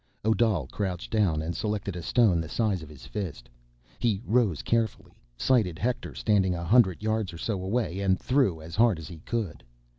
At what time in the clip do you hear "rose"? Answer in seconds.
4.25-4.63